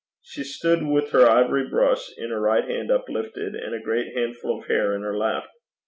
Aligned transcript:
She 0.23 0.43
stood 0.43 0.81
with 0.83 1.11
her 1.11 1.29
ivory 1.29 1.69
brush 1.69 2.09
in 2.17 2.31
her 2.31 2.41
right 2.41 2.67
hand 2.67 2.89
uplifted, 2.89 3.53
and 3.53 3.75
a 3.75 3.79
great 3.79 4.15
handful 4.17 4.57
of 4.59 4.65
hair 4.67 4.95
in 4.95 5.03
her 5.03 5.15
left. 5.15 5.49